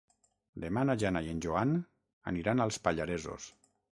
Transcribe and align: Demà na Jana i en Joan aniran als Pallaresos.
Demà 0.63 0.83
na 0.89 0.95
Jana 1.03 1.21
i 1.25 1.29
en 1.33 1.43
Joan 1.45 1.75
aniran 2.33 2.65
als 2.65 2.83
Pallaresos. 2.87 3.49